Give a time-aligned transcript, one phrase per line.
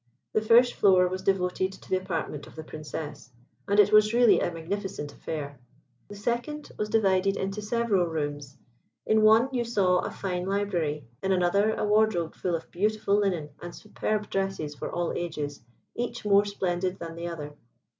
[0.33, 3.29] The first floor was devoted to the apartment of the Princess,
[3.67, 5.59] and it was really a magnificent affair.
[6.07, 8.57] The second was divided into several rooms.
[9.05, 13.49] In one you saw a fine library, in another a wardrobe full of beautiful linen
[13.61, 15.61] and superb dresses for all ages,
[15.93, 17.53] each more splendid than the other.